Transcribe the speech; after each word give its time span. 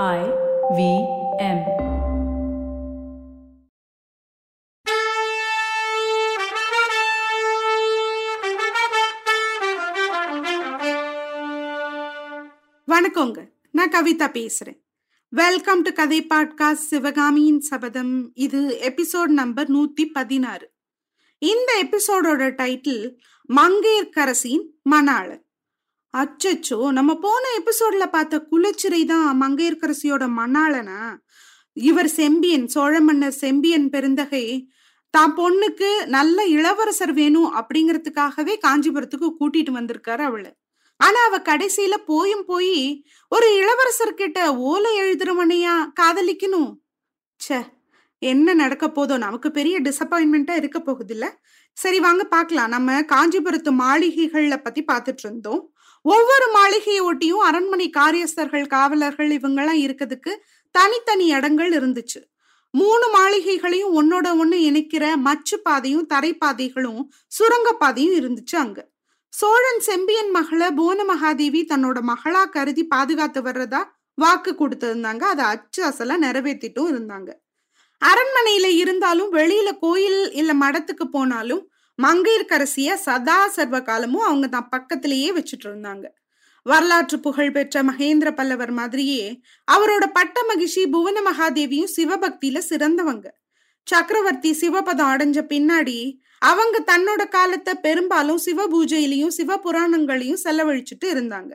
I 0.00 0.20
V 0.76 0.82
M. 1.38 1.58
வணக்கங்க. 12.86 13.48
நான் 13.70 13.90
கவிதா 13.90 14.28
பேசுறேன். 14.28 14.80
வெல்கம் 15.28 15.82
டு 15.82 15.92
கதை 15.92 16.26
பாட்காஸ்ட் 16.34 16.72
சிவகாமியின் 16.72 17.60
சபதம் 17.60 18.30
இது 18.34 18.78
எபிசோட் 18.82 19.26
நம்பர் 19.26 19.70
நூத்தி 19.70 20.06
பதினாறு. 20.12 20.72
இந்த 21.38 21.84
எபிசோடோட 21.84 22.50
டைட்டில் 22.62 23.16
மங்கையர்க்கரசியின் 23.56 24.66
மணாளன் 24.90 25.50
அச்சச்சோ 26.14 26.90
நம்ம 26.90 27.14
போன 27.16 27.42
எபிசோட்ல 27.58 28.06
பார்த்த 28.06 28.38
குலச்சிறை 28.50 29.04
தான் 29.04 29.28
மங்கையர்கரசியோட 29.42 30.24
மணாளனா? 30.38 30.98
இவர் 31.76 32.08
செம்பியன் 32.08 32.66
சோழ 32.68 33.00
மன்னர் 33.00 33.36
செம்பியன் 33.44 33.86
பெருந்தகை. 33.90 34.44
தான் 35.10 35.34
பொண்ணுக்கு 35.36 35.88
நல்ல 36.06 36.44
இளவரசர் 36.46 37.12
வேணும் 37.12 37.50
அப்படிங்கிறதுக்காகவே 37.60 38.56
காஞ்சிபுரத்துக்கு 38.66 39.28
கூட்டிட்டு 39.40 39.72
வந்திருக்காரு 39.78 40.24
அவளை. 40.30 40.52
ஆனா 41.00 41.20
அவ 41.28 41.38
கடைசியில 41.50 41.94
போயும் 42.06 42.44
போய் 42.44 42.76
ஒரு 43.32 43.46
இளவரசர்கிட்ட 43.60 44.38
ஓலை 44.70 44.92
எழுதுறவனையா 45.04 45.74
காதலிக்கணும்? 46.00 46.70
ச்சே 47.40 47.60
என்ன 48.22 48.54
நடக்க 48.54 48.86
போதோ 48.88 49.14
நமக்கு 49.18 49.50
பெரிய 49.50 49.76
டிசப்பாயின்மெண்டா 49.80 50.56
இருக்க 50.56 50.78
போகுது 50.80 51.14
இல்ல 51.14 51.26
சரி 51.76 51.98
வாங்க 52.00 52.24
பார்க்கலாம். 52.24 52.72
நம்ம 52.76 53.02
காஞ்சிபுரத்து 53.14 53.70
மாளிகைகள்ல 53.84 54.56
பத்தி 54.62 54.82
பார்த்துட்டு 54.92 55.24
இருந்தோம். 55.26 55.62
ஒவ்வொரு 56.04 56.46
மாளிகையை 56.52 57.00
ஒட்டியும் 57.00 57.44
அரண்மனை 57.48 57.90
காரியஸ்தர்கள் 57.90 58.66
காவலர்கள் 58.66 59.30
இவங்கெல்லாம் 59.30 59.80
இருக்கிறதுக்கு 59.82 60.32
தனித்தனி 60.70 61.26
இடங்கள் 61.26 61.72
இருந்துச்சு. 61.78 62.20
மூணு 62.70 63.06
மாளிகைகளையும் 63.08 63.94
ஒன்னோட 64.00 64.26
ஒண்ணு 64.42 64.58
இணைக்கிற 64.68 65.16
மச்சு 65.16 65.60
பாதையும் 65.60 66.06
தரைப்பாதைகளும் 66.14 67.02
சுரங்கப்பாதையும் 67.38 68.16
இருந்துச்சு 68.20 68.56
அங்க. 68.56 68.90
சோழன் 69.28 69.80
செம்பியன் 69.80 70.30
மகளை 70.30 70.70
புவன 70.70 71.04
மகாதேவி 71.04 71.60
தன்னோட 71.64 71.98
மகளா 72.02 72.48
கருதி 72.48 72.84
பாதுகாத்து 72.84 73.42
வர்றதா 73.42 73.82
வாக்கு 74.14 74.52
கொடுத்திருந்தாங்க. 74.52 75.22
அதை 75.22 75.44
அச்சு 75.44 75.80
அசலா 75.88 76.16
நிறைவேற்றிட்டும் 76.26 76.90
இருந்தாங்க. 76.92 77.30
அரண்மனையில 78.02 78.66
இருந்தாலும் 78.76 79.32
வெளியில 79.32 79.68
கோயில் 79.80 80.32
இல்ல 80.32 80.54
மடத்துக்கு 80.54 81.04
போனாலும் 81.10 81.71
மங்கையர்க்கரசிய 81.98 82.94
சதா 82.94 83.48
சர்வ 83.48 83.82
காலமும் 83.82 84.24
அவங்க 84.24 84.46
தான் 84.46 84.68
பக்கத்திலேயே 84.68 85.30
வச்சுட்டு 85.32 85.66
இருந்தாங்க. 85.68 86.04
வரலாற்று 86.66 87.16
புகழ் 87.20 87.52
பெற்ற 87.52 87.82
மகேந்திர 87.82 88.28
பல்லவர் 88.34 88.70
மாதிரியே 88.70 89.22
அவரோட 89.68 90.04
பட்ட 90.12 90.44
மகிழ்ச்சி 90.48 90.82
புவன 90.86 91.20
மகாதேவியும் 91.20 91.92
சிவபக்தியில 91.96 92.58
சிறந்தவங்க. 92.70 93.26
சக்கரவர்த்தி 93.86 94.50
சிவபதம் 94.60 95.10
அடைஞ்ச 95.12 95.38
பின்னாடி 95.52 95.98
அவங்க 96.38 96.76
தன்னோட 96.90 97.22
காலத்தை 97.28 97.74
பெரும்பாலும் 97.74 98.38
சிவ 98.38 98.66
பூஜையிலையும் 98.66 99.34
சிவ 99.38 99.56
புராணங்களையும் 99.56 100.42
செலவழிச்சுட்டு 100.44 101.06
இருந்தாங்க. 101.14 101.52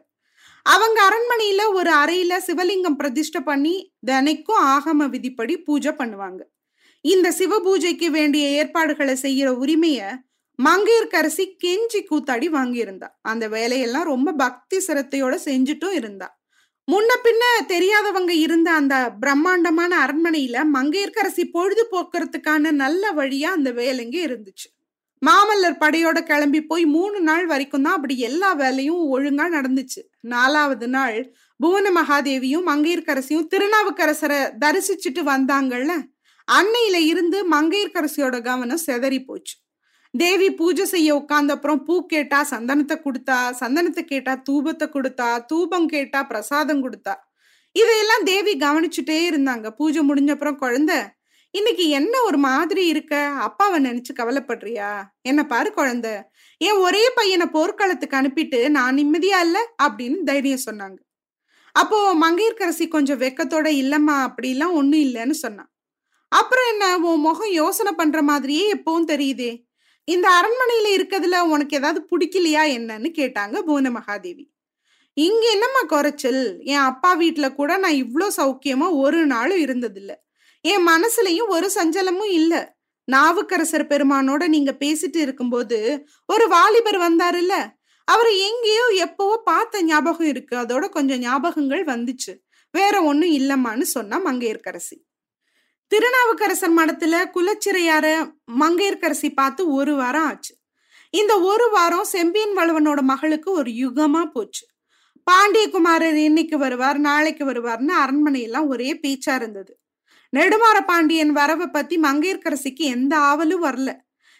அவங்க 0.66 0.98
அரண்மனையில 1.08 1.62
ஒரு 1.74 1.92
அறையில 1.94 2.34
சிவலிங்கம் 2.48 3.00
பிரதிஷ்டை 3.02 3.42
பண்ணி 3.42 3.76
தினைக்கும் 4.06 4.64
ஆகம 4.76 5.10
விதிப்படி 5.10 5.58
பூஜை 5.58 5.92
பண்ணுவாங்க. 5.92 6.42
இந்த 7.06 7.32
சிவ 7.32 7.60
பூஜைக்கு 7.60 8.08
வேண்டிய 8.12 8.48
ஏற்பாடுகளை 8.50 9.16
செய்யற 9.22 9.50
உரிமைய 9.64 10.00
மங்கையர்க்கரசி 10.60 11.46
கெஞ்சி 11.64 12.00
கூத்தாடி 12.10 12.48
வாங்கியிருந்தா. 12.50 13.08
அந்த 13.22 13.48
வேலையெல்லாம் 13.48 14.04
ரொம்ப 14.04 14.32
பக்தி 14.32 14.78
சிரத்தையோட 14.78 15.36
செஞ்சுட்டும் 15.46 15.92
இருந்தா. 15.92 16.28
முன்ன 16.92 17.12
பின்ன 17.24 17.44
தெரியாதவங்க 17.68 18.30
இருந்த 18.30 18.72
அந்த 18.72 18.96
பிரம்மாண்டமான 19.20 19.92
அரண்மனையில 20.06 20.58
மங்கையர்க்கரசி 20.74 21.44
பொழுது 21.52 21.84
போக்குறதுக்கான 21.92 22.72
நல்ல 22.72 23.12
வழியா 23.14 23.50
அந்த 23.58 23.72
வேலைங்க 23.72 24.18
இருந்துச்சு. 24.28 24.68
மாமல்லர் 25.26 25.78
படையோட 25.80 26.18
கிளம்பி 26.24 26.62
போய் 26.64 26.86
மூணு 26.86 27.20
நாள் 27.20 27.46
வரைக்கும் 27.46 27.82
தான் 27.82 27.94
அப்படி 27.94 28.20
எல்லா 28.20 28.54
வேலையும் 28.54 29.02
ஒழுங்கா 29.16 29.46
நடந்துச்சு. 29.58 30.02
நாலாவது 30.20 30.88
நாள் 30.88 31.20
புவன 31.60 31.92
மகாதேவியும் 31.92 32.68
மங்கையர்க்கரசியும் 32.72 33.48
திருநாவுக்கரசரை 33.54 34.40
தரிசிச்சுட்டு 34.66 35.24
வந்தாங்கல்ல 35.34 35.94
அன்னையில 36.48 36.98
இருந்து 37.12 37.38
மங்கையர்க்கரசியோட 37.52 38.36
கவனம் 38.42 38.86
செதறி 38.86 39.26
போச்சு 39.26 39.56
தேவி 40.20 40.48
பூஜை 40.52 40.86
செய்ய 40.92 41.16
உட்கார்ந்த 41.20 41.56
அப்புறம் 41.56 41.82
பூ 41.86 41.96
கேட்டா 42.06 42.40
சந்தனத்தை 42.52 42.96
கொடுத்தா 43.06 43.38
சந்தனத்தை 43.62 44.04
கேட்டா 44.12 44.34
தூபத்தை 44.50 44.86
கொடுத்தா 44.96 45.28
தூபம் 45.52 45.88
கேட்டா 45.88 46.20
பிரசாதம் 46.24 46.84
கொடுத்தா. 46.86 47.16
இதையெல்லாம் 47.76 48.24
தேவி 48.24 48.54
கவனிச்சுட்டே 48.58 49.18
இருந்தாங்க. 49.30 49.68
பூஜை 49.80 50.02
முடிஞ்ச 50.10 50.32
அப்புறம் 50.36 50.60
குழந்தை 50.64 50.98
இன்னைக்கு 51.54 51.86
என்ன 51.90 52.14
ஒரு 52.22 52.38
மாதிரி 52.38 52.84
இருக்க? 52.88 53.14
அப்பாவை 53.48 53.78
நினைச்சு 53.86 54.12
கவலைப்படுறியா? 54.20 54.90
என்ன 55.22 55.42
பாரு 55.46 55.70
குழந்தை 55.74 56.14
என் 56.62 56.82
ஒரே 56.86 57.04
பையனை 57.16 57.46
போர்க்களத்துக்கு 57.56 58.20
அனுப்பிட்டு 58.20 58.60
நான் 58.70 58.98
நிம்மதியா 59.00 59.40
இல்ல? 59.48 59.58
அப்படின்னு 59.84 60.20
தைரியம் 60.24 60.66
சொன்னாங்க. 60.66 60.98
அப்போ 61.76 62.00
மங்கையர்கரசி 62.24 62.86
கொஞ்சம் 62.88 63.22
வெக்கத்தோட 63.24 63.68
இல்லம்மா 63.84 64.18
அப்படிலாம் 64.28 64.78
ஒன்றும் 64.82 65.06
இல்லைன்னு 65.08 65.36
சொன்னான். 65.46 65.72
அப்புறம் 66.32 66.68
என்ன 66.72 66.86
உன் 67.10 67.20
முகம் 67.20 67.54
யோசனை 67.62 67.92
பண்ற 67.92 68.22
மாதிரியே 68.22 68.64
எப்பவும் 68.76 69.10
தெரியுதே 69.14 69.52
இந்த 70.08 70.28
அரண்மனையில 70.30 70.88
இருக்கிறதுல 70.98 71.40
உனக்கு 71.40 71.78
ஏதாவது 71.78 72.08
பிடிக்கலையா 72.12 72.64
என்னன்னு 72.78 73.10
கேட்டாங்க 73.12 73.62
புவன 73.62 73.90
மகாதேவி. 73.92 74.44
இங்க 75.14 75.52
என்னம்மா 75.52 75.82
குறைச்சல்? 75.82 76.60
என் 76.64 76.86
அப்பா 76.86 77.20
வீட்டுல 77.20 77.54
கூட 77.54 77.78
நான் 77.78 77.94
இவ்வளோ 77.94 78.28
சௌக்கியமா 78.38 78.96
ஒரு 78.96 79.26
நாளும் 79.26 79.64
இருந்ததில்ல. 79.66 80.12
என் 80.62 80.88
மனசுலயும் 80.88 81.48
ஒரு 81.48 81.72
சஞ்சலமும் 81.76 82.32
இல்ல. 82.32 82.54
நாவுக்கரசர் 83.04 83.88
பெருமானோட 83.88 84.48
நீங்க 84.48 84.72
பேசிட்டு 84.80 85.16
இருக்கும்போது 85.16 86.06
ஒரு 86.26 86.48
வாலிபர் 86.48 86.98
வந்தாருல்ல? 86.98 87.56
அவர் 88.04 88.32
எங்கேயோ 88.40 88.88
எப்பவோ 88.98 89.42
பார்த்த 89.44 89.82
ஞாபகம் 89.82 90.28
இருக்கு. 90.28 90.58
அதோட 90.58 90.90
கொஞ்சம் 90.90 91.22
ஞாபகங்கள் 91.22 91.84
வந்துச்சு. 91.86 92.34
வேற 92.72 93.04
ஒன்றும் 93.04 93.32
இல்லம்மான்னு 93.32 93.82
சொன்னா 93.82 94.18
மங்கையர்கரசி 94.26 94.98
திருநாவுக்கரசர் 95.88 96.74
மடத்துல 96.74 97.16
குலச்சிறையார 97.34 98.06
மங்கையர்கரசி 98.60 99.34
பார்த்து 99.34 99.72
ஒரு 99.72 99.96
வாரம் 99.96 100.26
ஆச்சு. 100.26 100.56
இந்த 101.10 101.40
ஒரு 101.40 101.70
வாரம் 101.70 102.04
செம்பியன் 102.04 102.58
வளவனோட 102.58 103.02
மகளுக்கு 103.02 103.52
ஒரு 103.52 103.72
யுகமா 103.72 104.26
போச்சு. 104.26 104.66
பாண்டியகுமாரர் 105.32 106.14
இன்னைக்கு 106.14 106.58
வருவார் 106.58 107.00
நாளைக்கு 107.00 107.46
வருவார்னு 107.46 107.94
அரண்மனையெல்லாம் 108.06 108.68
ஒரே 108.68 108.94
பேச்சா 108.94 109.36
இருந்தது. 109.36 109.80
நெடுமாற 110.36 110.86
பாண்டியன் 110.86 111.32
வரவை 111.32 111.68
பத்தி 111.68 111.98
மங்கையர்கரசிக்கு 111.98 112.86
எந்த 112.96 113.18
ஆவலும் 113.18 113.66
வரல. 113.66 113.90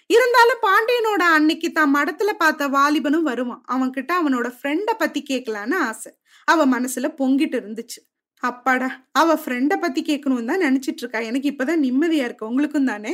இருந்தாலும் 0.10 0.62
பாண்டியனோட 0.62 1.24
அன்னைக்கு 1.32 1.72
தான் 1.72 1.96
மடத்துல 1.96 2.32
பார்த்த 2.38 2.68
வாலிபனும் 2.68 3.28
வருவான். 3.30 3.64
அவன்கிட்ட 3.72 4.12
அவனோட 4.12 4.54
ஃப்ரெண்டை 4.58 4.94
பத்தி 4.98 5.24
கேட்கலான்னு 5.30 5.76
ஆசை. 5.76 6.12
அவன் 6.46 6.74
மனசுல 6.74 7.08
பொங்கிட்டு 7.18 7.58
இருந்துச்சு. 7.62 8.00
அப்பாடா 8.44 8.90
அவ 9.12 9.36
ஃப்ரெண்டை 9.36 9.78
பத்தி 9.80 10.02
கேட்கணும்னு 10.02 10.46
தான் 10.46 10.66
நினைச்சிட்டு 10.66 11.02
இருக்கா 11.02 11.20
எனக்கு 11.20 11.50
இப்பதான் 11.50 11.84
நிம்மதியா 11.86 12.26
இருக்கு. 12.26 12.48
உங்களுக்கும் 12.48 12.86
தானே? 12.86 13.14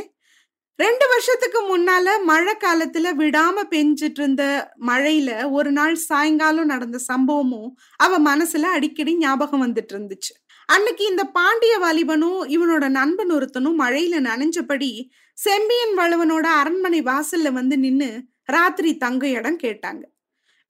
ரெண்டு 0.79 1.07
வருஷத்துக்கு 1.07 1.78
முன்னால 1.78 2.23
மழை 2.23 2.53
காலத்துல 2.53 3.07
விடாம 3.17 3.63
பெஞ்சிட்டு 3.69 4.19
இருந்த 4.19 4.72
மழையில 4.88 5.51
ஒரு 5.51 5.72
நாள் 5.72 5.95
சாயங்காலம் 5.95 6.66
நடந்த 6.66 7.00
சம்பவமும் 7.07 7.69
அவ 7.95 8.19
மனசுல 8.19 8.61
அடிக்கடி 8.61 9.16
ஞாபகம் 9.16 9.63
வந்துட்டு 9.66 9.94
இருந்துச்சு 9.94 10.34
அன்னைக்கு 10.66 11.06
இந்த 11.06 11.23
பாண்டிய 11.23 11.79
வாலிபனும் 11.79 12.41
இவனோட 12.47 12.90
நண்பன் 12.90 13.31
ஒருத்தனும் 13.31 13.79
மழையில 13.79 14.19
நனைஞ்சபடி 14.19 14.91
செம்பியன் 15.38 15.95
வளவனோட 15.97 16.45
அரண்மனை 16.61 17.01
வாசல்ல 17.01 17.51
வந்து 17.51 17.78
நின்னு 17.78 18.09
ராத்திரி 18.45 18.97
தங்க 18.97 19.28
இடம் 19.29 19.57
கேட்டாங்க. 19.57 20.03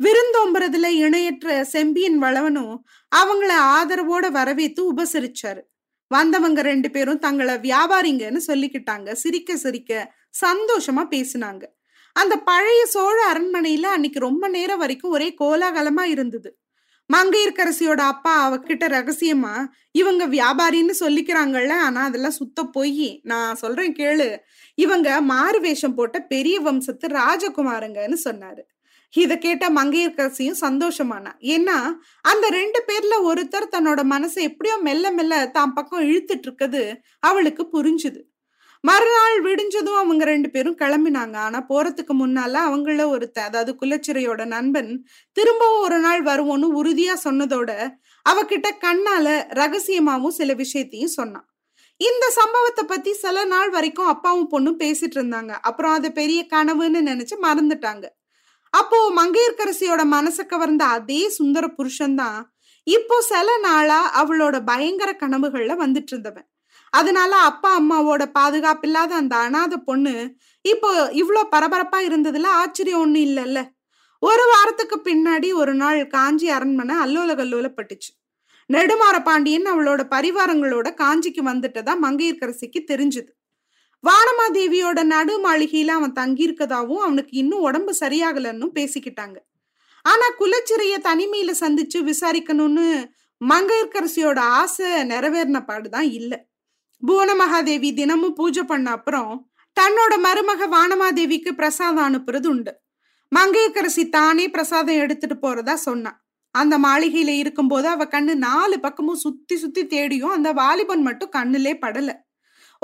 விருந்தோம்புறதுல 0.04 0.86
இணையற்ற 0.86 1.64
செம்பியன் 1.64 2.18
வளவனும் 2.24 2.76
அவங்கள 3.16 3.52
ஆதரவோட 3.78 4.26
வரவேத்து 4.32 4.82
உபசரிச்சாரு. 4.82 5.62
வந்தவங்க 6.08 6.62
ரெண்டு 6.62 6.92
பேரும் 6.92 7.20
தங்களை 7.20 7.56
வியாபாரிங்கன்னு 7.56 8.42
சொல்லிக்கிட்டாங்க. 8.48 9.12
சிரிக்க 9.14 9.58
சிரிக்க 9.58 10.14
சந்தோஷமா 10.46 11.04
பேசினாங்க. 11.16 11.64
அந்த 12.14 12.38
பழைய 12.38 12.86
சோழ 12.86 13.34
அரண்மனையில 13.34 13.84
அன்னைக்கு 13.84 14.20
ரொம்ப 14.20 14.48
நேரம் 14.48 14.80
வரைக்கும் 14.80 15.12
ஒரே 15.12 15.36
கோலாகலமா 15.40 16.02
இருந்தது. 16.02 16.58
மங்கையர்க்கரசியோட 17.14 17.98
அப்பா 17.98 18.34
அவகிட்ட 18.50 18.86
ரகசியமா 18.88 19.68
இவங்க 19.92 20.28
வியாபாரின்னு 20.28 20.94
சொல்லிக்கிறாங்கல்ல 21.00 21.74
ஆனா 21.74 22.04
அதெல்லாம் 22.04 22.32
சுத்த 22.32 22.64
போய். 22.64 23.20
நான் 23.24 23.56
சொல்றேன் 23.56 23.94
கேளு. 23.94 24.38
இவங்க 24.76 25.22
மாறு 25.22 25.60
வேஷம் 25.60 25.96
போட்ட 25.96 26.20
பெரிய 26.20 26.60
வம்சத்து 26.60 27.08
ராஜகுமாரங்கன்னு 27.08 28.18
சொன்னாரு. 28.24 28.64
இதை 29.14 29.36
கேட்ட 29.38 29.66
மங்கையர்கரசியும் 29.70 30.62
சந்தோஷமானா? 30.66 31.32
ஏன்னா 31.56 31.78
அந்த 32.22 32.46
ரெண்டு 32.50 32.80
பேர்ல 32.88 33.16
ஒருத்தர் 33.30 33.74
தன்னோட 33.76 34.02
மனசை 34.14 34.42
எப்படியோ 34.50 34.76
மெல்ல 34.88 35.12
மெல்ல 35.12 35.34
தான் 35.58 35.74
பக்கம் 35.74 36.06
இழுத்துட்டு 36.10 36.48
இருக்குது 36.48 36.84
அவளுக்கு 37.20 37.64
புரிஞ்சுது. 37.76 38.22
மறுநாள் 38.84 39.38
விடிஞ்சதும் 39.46 40.00
அவங்க 40.00 40.24
ரெண்டு 40.26 40.50
பேரும் 40.50 40.78
கிளம்பினாங்க. 40.82 41.36
ஆனா 41.48 41.60
போறதுக்கு 41.70 42.14
முன்னால 42.22 42.56
அவங்கள 42.70 43.04
ஒருத்த 43.16 43.38
அதாவது 43.40 43.72
குலச்சிறையோட 43.82 44.42
நண்பன் 44.46 44.92
திரும்பவும் 45.38 45.86
ஒரு 45.88 46.00
நாள் 46.00 46.24
வருவோன்னு 46.24 46.70
உறுதியா 46.80 47.16
சொன்னதோட 47.28 47.72
அவகிட்ட 48.26 48.68
கண்ணால 48.86 49.28
ரகசியமாவும் 49.62 50.38
சில 50.40 50.52
விஷயத்தையும் 50.54 51.16
சொன்னான். 51.20 51.48
இந்த 52.02 52.26
சம்பவத்தை 52.40 52.84
பத்தி 52.86 53.14
சில 53.14 53.46
நாள் 53.46 53.70
வரைக்கும் 53.70 54.12
அப்பாவும் 54.14 54.52
பொண்ணும் 54.54 54.82
பேசிட்டு 54.84 55.18
இருந்தாங்க 55.20 55.54
அப்புறம் 55.70 55.94
அதை 55.94 56.12
பெரிய 56.12 56.42
கனவுன்னு 56.54 57.02
நினைச்சு 57.12 57.36
மறந்துட்டாங்க. 57.48 58.06
அப்போ 58.74 58.98
மங்கையர்கரசியோட 59.18 60.02
மனசை 60.16 60.46
கவர்ந்த 60.46 60.84
அதே 60.96 61.30
சுந்தர 61.30 61.66
புருஷன்தான் 61.78 62.40
இப்போ 62.88 63.22
சில 63.22 63.50
நாளா 63.58 64.00
அவளோட 64.22 64.56
பயங்கர 64.64 65.10
கனவுகள்ல 65.20 65.76
வந்துட்டு 65.76 66.12
இருந்தவன் 66.12 66.48
அதனால 66.94 67.36
அப்பா 67.42 67.70
அம்மாவோட 67.80 68.24
பாதுகாப்பு 68.32 68.88
இல்லாத 68.88 69.16
அந்த 69.16 69.36
அனாத 69.36 69.78
பொண்ணு 69.86 70.14
இப்போ 70.66 70.90
இவ்வளோ 71.22 71.42
பரபரப்பா 71.52 72.00
இருந்ததுல 72.00 72.50
ஆச்சரியம் 72.62 73.04
ஒண்ணு 73.06 73.20
இல்லைல்ல. 73.28 73.60
ஒரு 74.22 74.44
வாரத்துக்கு 74.52 74.98
பின்னாடி 75.06 75.54
ஒரு 75.54 75.74
நாள் 75.76 76.08
காஞ்சி 76.08 76.50
அரண்மனை 76.50 76.96
அல்லோல 77.06 77.32
கல்லோலப்பட்டுச்சு 77.36 78.12
நெடுமாற 78.70 79.24
பாண்டியன் 79.24 79.66
அவளோட 79.66 80.02
பரிவாரங்களோட 80.12 80.88
காஞ்சிக்கு 81.02 81.42
வந்துட்டதா 81.52 81.94
மங்கையர்கரசிக்கு 82.06 82.82
தெரிஞ்சுது. 82.92 83.32
வானமாதேவியோட 84.08 85.04
நடு 85.04 85.34
மாளிகையில 85.46 85.88
அவன் 85.88 86.14
தங்கியிருக்கதாவும் 86.14 87.04
அவனுக்கு 87.06 87.38
இன்னும் 87.38 87.60
உடம்பு 87.60 87.96
சரியாகலன்னு 88.00 88.68
பேசிக்கிட்டாங்க. 88.80 89.36
ஆனா 90.02 90.26
குலச்சிறைய 90.40 90.96
தனிமையில 91.08 91.52
சந்திச்சு 91.60 92.00
விசாரிக்கணும்னு 92.00 92.88
மங்கையர்கரசியோட 93.42 94.40
ஆசை 94.40 94.90
நிறைவேறின 95.04 95.66
பாடுதான் 95.66 96.10
இல்லை. 96.12 96.40
புவன 97.06 97.30
மகாதேவி 97.34 97.94
தினமும் 97.94 98.34
பூஜை 98.34 98.64
பண்ண 98.64 98.92
அப்புறம் 98.92 99.32
தன்னோட 99.78 100.14
மருமக 100.26 100.68
வானமாதேவிக்கு 100.76 101.52
பிரசாதம் 101.52 102.06
அனுப்புறது 102.08 102.48
உண்டு. 102.48 102.74
மங்கையர்கரசி 103.36 104.10
தானே 104.10 104.50
பிரசாதம் 104.50 104.96
எடுத்துட்டு 104.96 105.36
போறதா 105.36 105.74
சொன்னான் 105.74 106.20
அந்த 106.52 106.78
மாளிகையில 106.80 107.28
இருக்கும்போது 107.28 107.88
அவ 107.88 108.06
கண்ணு 108.06 108.34
நாலு 108.36 108.80
பக்கமும் 108.80 109.16
சுத்தி 109.16 109.56
சுத்தி 109.58 109.88
தேடியும் 109.88 110.30
அந்த 110.30 110.54
வாலிபன் 110.54 111.02
மட்டும் 111.02 111.34
கண்ணுலே 111.36 111.74
படலை. 111.82 112.14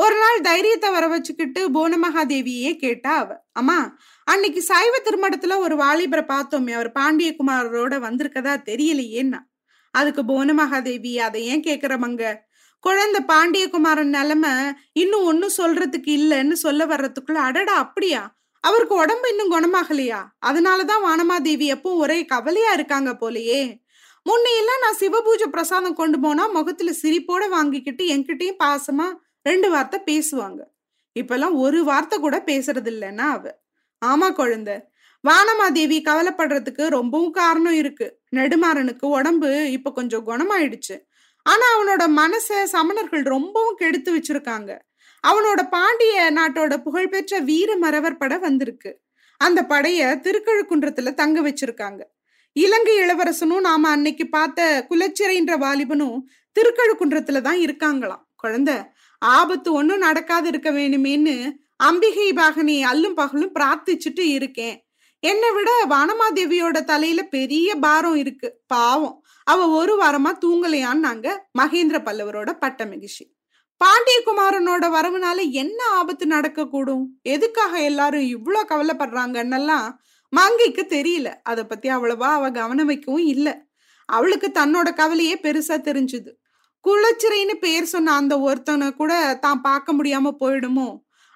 ஒரு 0.01 0.15
நாள் 0.19 0.41
தைரியத்தை 0.41 0.91
வர 0.91 1.07
வச்சுக்கிட்டு 1.07 1.61
புவனமகாதேவியே 1.69 2.75
கேட்டா 2.75 3.15
அவ. 3.17 3.35
அம்மா 3.51 3.97
அன்னைக்கு 4.23 4.61
சைவ 4.61 5.01
திருமணத்துல 5.03 5.57
ஒரு 5.57 5.75
வாலிபரை 5.75 6.23
பார்த்தோமே 6.25 6.71
அவர் 6.71 6.91
பாண்டியகுமாரோட 6.99 7.95
வந்திருக்கதா 7.99 8.53
தெரியலையேன்னா. 8.69 9.39
அதுக்கு 9.91 10.21
புவனமகாதேவி 10.23 11.17
அதை 11.17 11.45
ஏன் 11.45 11.61
கேக்குறமங்க? 11.61 12.35
குழந்தை 12.79 13.21
பாண்டியகுமாரன் 13.27 14.15
நிலைமை 14.17 14.49
இன்னும் 14.93 15.23
ஒன்னும் 15.23 15.57
சொல்றதுக்கு 15.57 16.11
இல்லைன்னு 16.19 16.51
சொல்ல 16.51 16.85
வர்றதுக்குள்ள 16.85 17.39
அடடா 17.47 17.73
அப்படியா? 17.73 18.21
அவருக்கு 18.63 18.95
உடம்பு 18.95 19.29
இன்னும் 19.29 19.51
குணமாகலையா? 19.51 20.21
அதனாலதான் 20.45 21.05
வானமாதேவி 21.05 21.67
எப்பவும் 21.75 22.01
ஒரே 22.03 22.25
கவலையா 22.25 22.73
இருக்காங்க 22.73 23.17
போலயே. 23.21 23.61
முன்னையெல்லாம் 24.25 24.81
நான் 24.81 24.99
சிவபூஜை 24.99 25.47
பிரசாதம் 25.47 25.93
கொண்டு 25.93 26.19
போனா 26.19 26.47
முகத்துல 26.47 26.91
சிரிப்போட 27.01 27.49
வாங்கிக்கிட்டு 27.49 28.05
என்கிட்டயும் 28.05 28.61
பாசமா 28.63 29.07
ரெண்டு 29.49 29.67
வார்த்தை 29.69 29.99
பேசுவாங்க. 30.11 30.61
இப்பெல்லாம் 31.15 31.55
ஒரு 31.65 31.79
வார்த்தை 31.83 32.17
கூட 32.19 32.37
பேசுறது 32.45 32.89
இல்லைன்னா 32.93 33.27
அவ. 33.35 33.45
ஆமா 34.01 34.27
குழந்தை 34.33 34.75
வானமாதேவி 35.23 35.97
கவலைப்படுறதுக்கு 36.07 36.83
ரொம்பவும் 36.97 37.33
காரணம் 37.39 37.77
இருக்கு. 37.81 38.07
நெடுமாறனுக்கு 38.35 39.05
உடம்பு 39.17 39.49
இப்ப 39.71 39.91
கொஞ்சம் 39.91 40.27
குணமாயிடுச்சு. 40.27 40.95
ஆனா 41.45 41.65
அவனோட 41.75 42.03
மனச 42.21 42.49
சமணர்கள் 42.73 43.23
ரொம்பவும் 43.35 43.79
கெடுத்து 43.81 44.09
வச்சிருக்காங்க. 44.15 44.71
அவனோட 45.23 45.61
பாண்டிய 45.69 46.17
நாட்டோட 46.37 46.73
புகழ்பெற்ற 46.77 47.39
வீர 47.49 47.69
மறவர் 47.77 48.19
படை 48.21 48.37
வந்திருக்கு. 48.37 48.91
அந்த 49.41 49.59
படைய 49.69 49.99
திருக்கழுக்குன்றத்துல 50.25 51.13
தங்க 51.13 51.39
வச்சிருக்காங்க. 51.41 52.01
இலங்கை 52.55 52.95
இளவரசனும் 53.01 53.65
நாம 53.69 53.89
அன்னைக்கு 53.89 54.25
பார்த்த 54.29 54.61
குலச்சிறைன்ற 54.89 55.53
வாலிபனும் 55.65 56.17
திருக்கழுக்குன்றத்துல 56.55 57.41
தான் 57.47 57.59
இருக்காங்களாம். 57.67 58.23
குழந்தை 58.35 58.75
ஆபத்து 59.19 59.73
ஒன்றும் 59.73 59.97
நடக்காது 59.97 60.47
இருக்க 60.47 60.71
வேணுமேன்னு 60.71 61.51
அம்பிகை 61.75 62.31
பாகனி 62.31 62.83
அல்லும் 62.91 63.13
பகலும் 63.13 63.51
பிரார்த்திச்சுட்டு 63.59 64.19
இருக்கேன். 64.19 64.87
என்னை 65.19 65.51
விட 65.51 65.85
வானமாதேவியோட 65.89 66.83
தலையில 66.83 67.23
பெரிய 67.23 67.75
பாரம் 67.75 68.15
இருக்கு. 68.15 68.59
பாவம். 68.67 69.23
அவ 69.43 69.67
ஒரு 69.67 70.03
வாரமா 70.03 70.31
தூங்கலையான்னாங்க 70.45 71.27
மகேந்திர 71.59 71.97
பல்லவரோட 72.05 72.51
பட்ட 72.53 72.85
மகிழ்ச்சி. 72.85 73.35
பாண்டியகுமாரனோட 73.81 74.85
வரவுனால 74.89 75.51
என்ன 75.51 75.83
ஆபத்து 75.85 76.25
நடக்க 76.25 76.67
கூடும் 76.67 77.19
எதுக்காக 77.21 77.83
எல்லாரும் 77.83 78.21
இவ்வளோ 78.21 78.61
கவலைப்படுறாங்கன்னெல்லாம் 78.69 79.91
மங்கைக்கு 80.29 80.85
தெரியல. 80.89 81.33
அதை 81.43 81.63
பத்தி 81.63 81.89
அவ்வளவா 81.89 82.29
அவ 82.37 82.51
கவனம் 82.51 82.85
வைக்கவும் 82.85 83.25
இல்லை. 83.25 83.53
அவளுக்கு 84.05 84.51
தன்னோட 84.53 84.93
கவலையே 84.93 85.35
பெருசா 85.35 85.75
தெரிஞ்சுது. 85.87 86.31
குளச்சிறைன்னு 86.85 87.55
பேர் 87.59 87.83
சொன்ன 87.83 88.13
அந்த 88.13 88.39
ஒருத்தனை 88.39 88.87
கூட 88.91 89.13
தான் 89.41 89.61
பார்க்க 89.61 89.93
முடியாம 89.93 90.31
போயிடுமோ? 90.39 90.89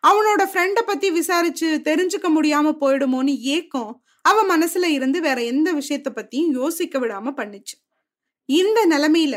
அவனோட 0.03 0.41
ஃப்ரெண்டை 0.51 0.81
பத்தி 0.85 1.11
விசாரிச்சு 1.11 1.81
தெரிஞ்சுக்க 1.83 2.27
முடியாம 2.35 2.73
போயிடுமோன்னு 2.81 3.33
ஏக்கம் 3.37 3.91
அவ 4.21 4.57
மனசுல 4.57 4.87
இருந்து 4.87 5.21
வேற 5.21 5.43
எந்த 5.43 5.73
விஷயத்த 5.73 6.09
பத்தியும் 6.15 6.51
யோசிக்க 6.51 6.99
விடாம 6.99 7.33
பண்ணுச்சு. 7.37 7.75
இந்த 8.49 8.79
நிலைமையில 8.87 9.35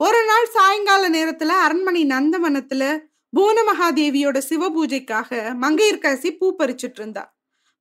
ஒரு 0.00 0.20
நாள் 0.24 0.48
சாயங்கால 0.52 1.08
நேரத்துல 1.10 1.56
அரண்மனை 1.64 2.02
நந்தவனத்துல 2.06 2.82
பூன 3.32 3.56
மகாதேவியோட 3.68 4.38
சிவ 4.38 4.68
பூஜைக்காக 4.70 5.30
மங்கையர்காசி 5.60 6.30
பூ 6.38 6.46
பறிச்சிட்டு 6.56 7.00
இருந்தா. 7.00 7.24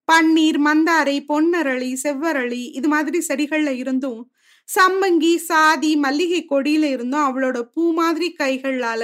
பன்னீர் 0.08 0.60
மந்தாரை 0.66 1.18
பொன்னரளி 1.28 1.92
செவ்வரளி 2.04 2.64
இது 2.72 2.88
மாதிரி 2.88 3.20
செடிகள்ல 3.28 3.72
இருந்தும் 3.72 4.22
சம்பங்கி 4.68 5.34
சாதி 5.36 5.92
மல்லிகை 5.96 6.42
கொடியில 6.50 6.86
இருந்தும் 6.96 7.25
அவளோட 7.30 7.58
பூ 7.74 7.94
மாதிரி 7.94 8.36
கைகளால 8.40 9.04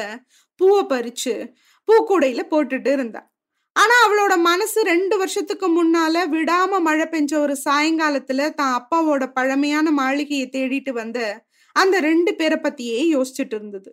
பூவை 0.60 0.84
பறிச்சு 0.92 1.34
பூக்கூடையில 1.88 2.42
போட்டுட்டு 2.52 2.92
இருந்தா. 2.92 3.22
ஆனா 3.76 3.96
அவளோட 4.06 4.34
மனசு 4.38 4.80
ரெண்டு 4.84 5.16
வருஷத்துக்கு 5.18 5.68
முன்னால 5.70 6.24
விடாம 6.28 6.80
மழை 6.80 7.06
பெஞ்ச 7.06 7.34
ஒரு 7.40 7.56
சாயங்காலத்துல 7.66 8.48
தான் 8.54 8.74
அப்பாவோட 8.80 9.24
பழமையான 9.34 9.92
மாளிகையை 9.92 10.48
தேடிட்டு 10.56 10.92
வந்த 10.92 11.20
அந்த 11.76 11.96
ரெண்டு 12.00 12.32
பேரை 12.36 12.58
பத்தியே 12.64 13.00
யோசிச்சுட்டு 13.16 13.56
இருந்தது. 13.56 13.90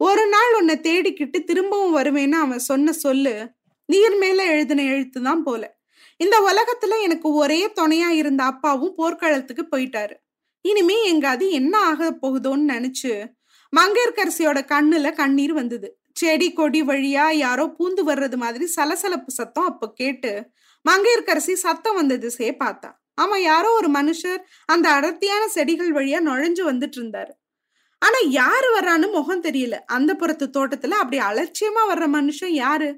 ஒரு 0.00 0.24
நாள் 0.28 0.52
உன்னை 0.58 0.76
தேடிக்கிட்டு 0.80 1.38
திரும்பவும் 1.44 1.96
வருவேன்னு 1.96 2.38
அவன் 2.44 2.66
சொன்ன 2.70 2.92
சொல்லு 3.04 3.34
நீர் 3.88 4.16
மேல 4.18 4.44
எழுதின 4.44 4.84
எழுத்து 4.94 5.18
தான் 5.22 5.42
போல. 5.42 5.62
இந்த 6.20 6.36
உலகத்துல 6.50 6.98
எனக்கு 7.02 7.28
ஒரே 7.32 7.60
துணையா 7.78 8.10
இருந்த 8.20 8.42
அப்பாவும் 8.44 8.94
போர்க்களத்துக்கு 8.96 9.64
போயிட்டாரு. 9.72 10.16
இனிமே 10.64 11.04
எங்க 11.04 11.28
அது 11.28 11.50
என்ன 11.50 11.78
ஆக 11.78 12.18
போகுதோன்னு 12.22 12.66
நினைச்சு 12.74 13.12
மங்கையர்கரசியோட 13.76 14.58
கண்ணுல 14.72 15.12
கண்ணீர் 15.12 15.52
வந்தது. 15.52 15.98
செடி 16.12 16.52
கொடி 16.52 16.82
வழியா 16.82 17.30
யாரோ 17.30 17.64
பூந்து 17.78 18.02
வர்றது 18.06 18.36
மாதிரி 18.36 18.66
சலசலப்பு 18.66 19.30
சத்தம் 19.30 19.64
அப்ப 19.64 19.92
கேட்டு 19.92 20.50
மங்கையர்கரசி 20.88 21.52
சத்தம் 21.52 21.94
வந்த 21.94 22.28
சே 22.28 22.56
பார்த்தா 22.64 22.90
ஆமா 23.22 23.36
யாரோ 23.38 23.70
ஒரு 23.70 23.88
மனுஷர் 23.88 24.40
அந்த 24.64 24.88
அடர்த்தியான 24.90 25.48
செடிகள் 25.48 25.92
வழியா 25.92 26.20
நுழைஞ்சு 26.20 26.62
வந்துட்டு 26.62 26.98
இருந்தாரு. 27.00 27.32
ஆனா 27.98 28.18
யாரு 28.30 28.80
வர்றான்னு 28.80 29.10
முகம் 29.12 29.42
தெரியல. 29.42 29.74
அந்த 29.86 30.14
புறத்து 30.14 30.50
தோட்டத்துல 30.56 30.90
அப்படி 30.90 31.18
அலட்சியமா 31.18 31.82
வர்ற 31.90 32.06
மனுஷன் 32.08 32.54
யாரு? 32.54 32.88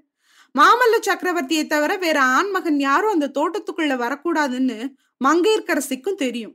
மாமல்ல 0.54 0.96
சக்கரவர்த்தியை 1.06 1.66
தவிர 1.66 1.96
வேற 1.96 2.22
ஆண்மகன் 2.22 2.80
யாரும் 2.80 3.10
அந்த 3.10 3.32
தோட்டத்துக்குள்ள 3.38 3.94
வரக்கூடாதுன்னு 3.96 4.78
மங்கையர்கரசிக்கும் 5.24 6.14
தெரியும். 6.14 6.54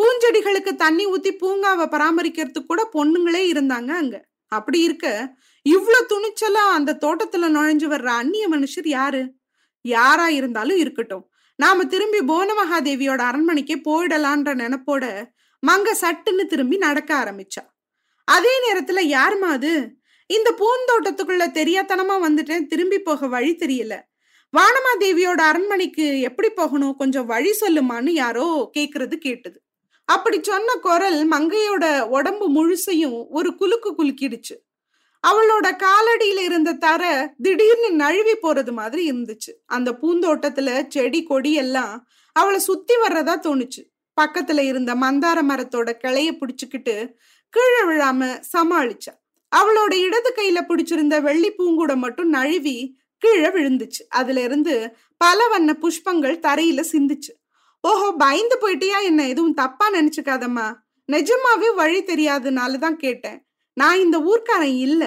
பூஞ்செடிகளுக்கு 0.00 0.76
தண்ணி 0.76 1.06
ஊத்தி 1.06 1.30
பூங்காவை 1.42 1.86
பராமரிக்கிறதுக்கு 1.86 2.66
கூட 2.66 2.88
பொண்ணுங்களே 2.92 3.52
இருந்தாங்க 3.52 3.88
அங்க. 3.88 4.28
அப்படி 4.46 4.80
இருக்க 4.80 5.36
இவ்வளவு 5.62 6.06
துணிச்சலா 6.10 6.64
அந்த 6.70 6.98
தோட்டத்துல 7.00 7.38
நுழைஞ்சு 7.38 7.86
வர்ற 7.92 8.04
அந்நிய 8.04 8.48
மனுஷர் 8.48 8.88
யாரு? 8.88 9.32
யாரா 9.80 10.28
இருந்தாலும் 10.28 10.76
இருக்கட்டும். 10.76 11.30
நாம 11.56 11.84
திரும்பி 11.84 12.18
போனமகாதேவியோட 12.18 13.20
அரண்மனைக்கே 13.20 13.80
போயிடலான்ற 13.84 14.54
நினைப்போட 14.54 15.24
மங்க 15.66 15.94
சட்டுன்னு 16.00 16.46
திரும்பி 16.46 16.76
நடக்க 16.76 17.14
ஆரம்பிச்சா. 17.14 17.62
அதே 18.24 18.54
நேரத்துல 18.66 19.00
யாருமா 19.16 19.50
அது? 19.50 19.96
இந்த 20.26 20.54
பூந்தோட்டத்துக்குள்ள 20.58 21.44
தெரியாதனமா 21.46 22.28
வந்துட்டேன் 22.28 22.66
திரும்பி 22.66 22.98
போக 22.98 23.26
வழி 23.26 23.56
தெரியல. 23.56 24.00
வானமாதேவியோட 24.56 25.40
அரண்மனைக்கு 25.40 26.20
எப்படி 26.20 26.50
போகணும்? 26.50 26.96
கொஞ்சம் 26.96 27.26
வழி 27.26 27.54
சொல்லுமான்னு 27.60 28.08
யாரோ 28.08 28.70
கேக்குறது 28.78 29.14
கேட்டது. 29.14 29.62
அப்படி 30.06 30.38
சொன்ன 30.42 30.74
குரல் 30.74 31.28
மங்கையோட 31.28 32.00
உடம்பு 32.00 32.46
முழுசையும் 32.50 33.24
ஒரு 33.28 33.54
குலுக்கு 33.60 33.94
குலுக்கிடுச்சு. 33.98 34.54
அவளோட 35.26 35.82
காலடியில 35.82 36.40
இருந்த 36.40 36.72
தர 36.72 37.34
திடீர்னு 37.42 37.90
நழுவி 37.92 38.34
போறது 38.42 38.72
மாதிரி 38.72 39.10
இருந்துச்சு. 39.10 39.52
அந்த 39.66 39.92
பூந்தோட்டத்துல 39.92 40.88
செடி 40.88 41.22
கொடி 41.22 41.52
எல்லாம் 41.52 42.06
அவளை 42.32 42.58
சுத்தி 42.58 42.94
வர்றதா 42.94 43.34
தோணுச்சு. 43.40 43.82
பக்கத்துல 44.20 44.58
இருந்த 44.58 44.94
மந்தார 44.94 45.42
மரத்தோட 45.42 45.92
கிளைய 46.04 46.30
பிடிச்சுக்கிட்டு 46.32 46.94
கீழே 47.48 47.82
விழாம 47.84 48.42
சமாளிச்சா. 48.56 49.12
அவளோட 49.56 49.94
இடது 49.94 50.32
கையில 50.36 50.58
பிடிச்சிருந்த 50.68 51.22
வெள்ளி 51.22 51.52
பூங்கூடம் 51.52 51.96
மட்டும் 51.96 52.28
நழுவி 52.28 52.98
கீழே 53.18 53.48
விழுந்துச்சு. 53.48 54.02
அதுல 54.08 54.40
இருந்து 54.40 54.96
பல 55.16 55.48
வண்ண 55.48 55.76
புஷ்பங்கள் 55.80 56.38
தரையில 56.38 56.84
சிந்துச்சு. 56.92 57.32
ஓஹோ 57.88 58.06
பயந்து 58.12 58.56
போயிட்டியா 58.62 58.98
என்ன? 59.02 59.28
எதுவும் 59.28 59.54
தப்பா 59.54 59.86
நினைச்சுக்காதம்மா. 59.90 60.66
நிஜமாவே 61.08 61.74
வழி 61.74 62.00
தெரியாதனால 62.02 62.78
தான் 62.78 62.96
கேட்டேன். 62.96 63.38
நான் 63.72 63.98
இந்த 63.98 64.18
ஊர்க்காரன் 64.20 64.76
இல்ல. 64.86 65.02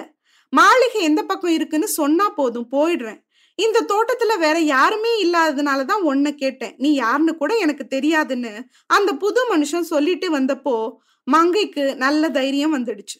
மாளிகை 0.53 1.01
எந்த 1.01 1.21
பக்கம் 1.23 1.51
இருக்குன்னு 1.51 1.87
சொன்னா 1.99 2.29
போதும் 2.29 2.69
போயிடுறேன். 2.71 3.19
இந்த 3.55 3.79
தோட்டத்துல 3.91 4.37
வேற 4.37 4.59
யாருமே 4.59 5.11
இல்லாததுனால 5.23 5.85
தான் 5.85 6.01
உன்னை 6.01 6.35
கேட்டேன். 6.35 6.75
நீ 6.77 6.93
யாருன்னு 6.93 7.33
கூட 7.35 7.57
எனக்கு 7.57 7.85
தெரியாதுன்னு 7.95 8.51
அந்த 8.87 9.11
புது 9.13 9.41
மனுஷன் 9.53 9.91
சொல்லிட்டு 9.93 10.27
வந்தப்போ 10.37 10.75
மங்கைக்கு 11.27 11.83
நல்ல 11.95 12.29
தைரியம் 12.29 12.75
வந்துடுச்சு. 12.77 13.17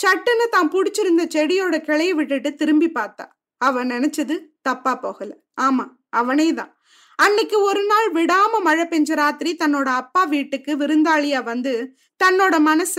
சட்டுன்னு 0.00 0.46
தான் 0.48 0.72
புடிச்சிருந்த 0.74 1.22
செடியோட 1.36 1.76
கிளைய 1.88 2.14
விட்டுட்டு 2.14 2.54
திரும்பி 2.54 2.88
பார்த்தா. 2.98 3.26
அவன் 3.60 3.90
நினைச்சது 3.90 4.34
தப்பா 4.62 4.94
போகல. 5.04 5.30
ஆமா 5.60 5.84
அவனே 6.10 6.48
தான். 6.52 6.72
அன்னைக்கு 7.18 7.56
ஒரு 7.60 7.82
நாள் 7.84 8.08
விடாம 8.12 8.60
மழை 8.62 8.84
பெஞ்ச 8.84 9.10
ராத்திரி 9.14 9.50
தன்னோட 9.54 9.88
அப்பா 10.00 10.22
வீட்டுக்கு 10.24 10.72
விருந்தாளியா 10.76 11.40
வந்து 11.44 11.72
தன்னோட 12.20 12.54
மனச 12.60 12.96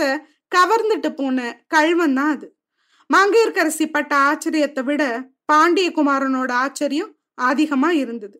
கவர்ந்துட்டு 0.52 1.10
போன 1.14 1.38
கல்வன் 1.66 2.16
தான் 2.18 2.32
அது. 2.34 2.46
மங்கையர்கரசி 3.10 3.86
பட்ட 3.86 4.12
ஆச்சரியத்தை 4.28 4.82
விட 4.84 5.02
பாண்டியகுமாரனோட 5.52 6.50
ஆச்சரியம் 6.64 7.12
அதிகமா 7.42 7.90
இருந்தது. 7.92 8.36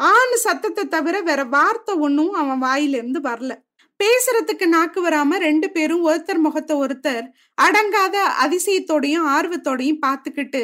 ஆண் 0.00 0.36
சத்தத்தை 0.36 0.84
தவிர 0.86 1.16
வேற 1.20 1.40
வார்த்தை 1.56 1.94
ஒன்றும் 1.96 2.34
அவன் 2.34 2.58
வாயிலிருந்து 2.58 3.20
வரல. 3.20 3.52
பேசுறதுக்கு 4.00 4.66
நாக்கு 4.66 5.00
வராம 5.02 5.38
ரெண்டு 5.38 5.68
பேரும் 5.70 6.02
ஒருத்தர் 6.02 6.40
முகத்தை 6.46 6.74
ஒருத்தர் 6.76 7.26
அடங்காத 7.58 8.16
அதிசயத்தோடையும் 8.44 9.26
ஆர்வத்தோடையும் 9.36 10.02
பார்த்துக்கிட்டு 10.06 10.62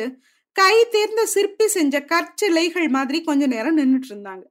கை 0.61 0.87
தேர்ந்த 0.91 1.27
சிற்பி 1.27 1.67
செஞ்ச 1.69 2.05
கற்சிலைகள் 2.05 2.89
மாதிரி 2.89 3.23
கொஞ்ச 3.23 3.47
நேரம் 3.47 3.79
நின்றுட்டு 3.79 4.09
இருந்தாங்க 4.11 4.45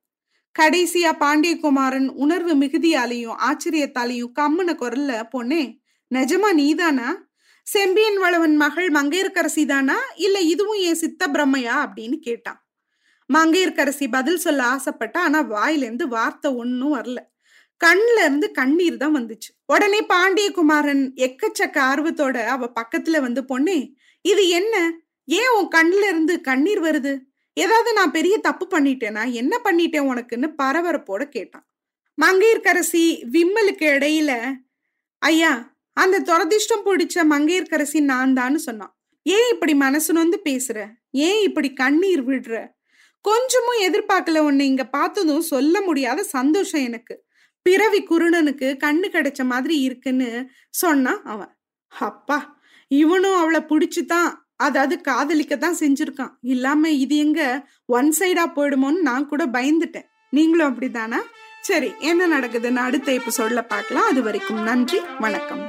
கடைசியா 0.55 1.11
பாண்டியகுமாரன் 1.19 2.07
உணர்வு 2.15 2.53
மிகுதியாலையும் 2.55 3.39
ஆச்சரியத்தாலையும் 3.39 4.31
கம்முன 4.39 4.73
குரல்ல 4.73 5.11
பொண்ணே 5.31 5.63
நிஜமா 6.11 6.53
நீதானா? 6.53 7.09
செம்பியன் 7.67 8.17
வளவன் 8.17 8.55
மகள் 8.55 8.89
மங்கையர்கரசி 8.91 9.65
தானா? 9.65 9.97
இல்ல 10.15 10.39
இதுவும் 10.39 10.81
என் 10.81 10.95
சித்த 10.95 11.27
பிரம்மையா 11.27 11.75
அப்படின்னு 11.85 12.17
கேட்டான். 12.19 12.59
மங்கையர்கரசி 13.29 14.07
பதில் 14.11 14.37
சொல்ல 14.37 14.61
ஆசைப்பட்டா 14.63 15.17
ஆனா 15.17 15.43
வாயிலேருந்து 15.43 16.07
வார்த்தை 16.07 16.51
ஒன்னும் 16.53 16.95
வரல. 16.95 17.19
கண்ல 17.81 18.17
இருந்து 18.19 18.51
கண்ணீர் 18.51 18.97
தான் 18.97 19.15
வந்துச்சு. 19.15 19.49
உடனே 19.65 20.01
பாண்டியகுமாரன் 20.05 21.03
எக்கச்சக்க 21.17 21.77
ஆர்வத்தோட 21.91 22.45
அவ 22.45 22.71
பக்கத்துல 22.81 23.21
வந்து 23.21 23.41
பொண்ணே 23.41 23.79
இது 24.25 24.49
என்ன? 24.49 24.75
ஏன் 25.29 25.51
உன் 25.57 25.71
கண்ணுல 25.75 26.03
இருந்து 26.03 26.41
கண்ணீர் 26.41 26.81
வருது? 26.81 27.13
ஏதாவது 27.53 27.93
நான் 27.93 28.11
பெரிய 28.11 28.37
தப்பு 28.37 28.65
பண்ணிட்டேனா? 28.71 29.23
என்ன 29.31 29.53
பண்ணிட்டேன் 29.63 30.07
உனக்குன்னு 30.11 30.47
பரபரப்போட 30.63 31.23
கேட்டான். 31.25 31.65
மங்கையர்கரசி 32.17 33.03
விம்மலுக்கு 33.31 33.85
இடையில 33.95 34.31
ஐயா 35.21 35.51
அந்த 35.93 36.19
துரதிஷ்டம் 36.19 36.85
பிடிச்ச 36.85 37.17
மங்கையர்கரசி 37.29 37.99
நான் 38.01 38.33
தான்னு 38.33 38.55
சொன்னான். 38.55 38.93
ஏன் 39.25 39.49
இப்படி 39.51 39.73
மனசு 39.75 40.13
நொந்து 40.13 40.41
பேசுற? 40.49 40.77
ஏன் 41.11 41.41
இப்படி 41.43 41.73
கண்ணீர் 41.73 42.23
விடுற? 42.27 42.55
கொஞ்சமும் 43.25 43.81
எதிர்பார்க்கல 43.81 44.37
உன்னை 44.37 44.65
இங்க 44.65 44.85
பார்த்ததும் 44.87 45.41
சொல்ல 45.41 45.81
முடியாத 45.81 46.23
சந்தோஷம் 46.23 46.83
எனக்கு. 46.83 47.15
பிறவி 47.61 48.03
குருணனுக்கு 48.03 48.67
கண்ணு 48.83 49.07
கிடைச்ச 49.09 49.43
மாதிரி 49.43 49.79
இருக்குன்னு 49.79 50.29
சொன்னான் 50.69 51.23
அவன். 51.23 51.53
அப்பா 51.87 52.39
இவனும் 52.91 53.37
அவளை 53.37 53.61
பிடிச்சுதான் 53.61 54.31
அதாவது 54.59 55.01
காதலிக்க 55.01 55.55
தான் 55.55 55.79
செஞ்சிருக்கான். 55.79 56.33
இல்லாம 56.41 56.89
இது 56.89 57.17
எங்க? 57.17 57.41
ஒன் 57.85 58.13
சைடா 58.19 58.45
போயிடுமோன்னு 58.55 59.07
நான் 59.09 59.27
கூட 59.27 59.45
பயந்துட்டேன். 59.45 60.07
நீங்களும் 60.29 60.69
அப்படிதானா 60.71 61.19
சரி 61.61 61.91
என்ன 61.99 62.39
நடக்குதுன்னு 62.39 62.81
அடுத்த 62.87 63.11
எபிசோட்ல 63.11 63.61
பார்க்கலாம். 63.67 64.07
அது 64.07 64.21
வரைக்கும் 64.23 64.63
நன்றி 64.63 64.99
வணக்கம். 65.19 65.63